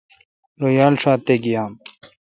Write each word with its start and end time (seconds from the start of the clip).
روتھ 0.59 0.75
یال 0.77 0.93
ݭات 1.01 1.19
تے 1.25 1.33
گیام۔ 1.43 1.71